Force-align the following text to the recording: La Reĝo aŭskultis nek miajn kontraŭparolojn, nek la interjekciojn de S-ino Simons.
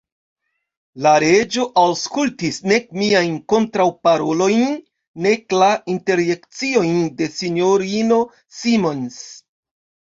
La 1.05 1.11
Reĝo 1.23 1.65
aŭskultis 1.81 2.57
nek 2.71 2.89
miajn 3.01 3.37
kontraŭparolojn, 3.55 4.67
nek 5.29 5.57
la 5.61 5.71
interjekciojn 5.95 6.99
de 7.23 7.33
S-ino 7.39 8.21
Simons. 8.65 9.25